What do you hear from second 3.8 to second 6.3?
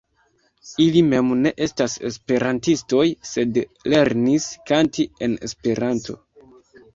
lernis kanti en Esperanto.